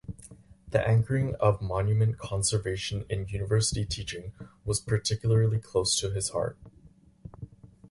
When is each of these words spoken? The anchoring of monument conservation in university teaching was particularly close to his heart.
The 0.69 0.81
anchoring 0.81 1.35
of 1.35 1.61
monument 1.61 2.17
conservation 2.17 3.05
in 3.07 3.27
university 3.27 3.85
teaching 3.85 4.33
was 4.65 4.79
particularly 4.79 5.59
close 5.59 5.95
to 5.99 6.09
his 6.09 6.29
heart. 6.29 6.57